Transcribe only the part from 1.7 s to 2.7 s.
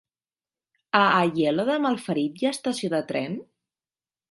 Malferit hi ha